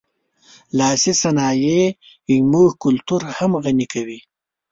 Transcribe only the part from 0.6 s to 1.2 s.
لاسي